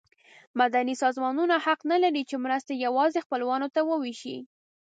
مدني 0.59 0.93
سازمانونه 1.03 1.55
حق 1.65 1.79
نه 1.91 1.97
لري 2.03 2.23
چې 2.29 2.35
مرستې 2.45 2.73
یوازې 2.85 3.23
خپلوانو 3.25 3.67
ته 3.75 3.81
وویشي. 3.89 4.37